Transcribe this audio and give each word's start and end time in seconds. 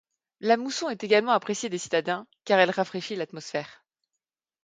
La 0.39 0.57
mousson 0.57 0.89
est 0.89 1.03
également 1.03 1.31
appréciée 1.31 1.69
des 1.69 1.77
citadins 1.77 2.25
car 2.43 2.57
elle 2.59 2.71
rafraîchit 2.71 3.15
l'atmosphère. 3.15 3.85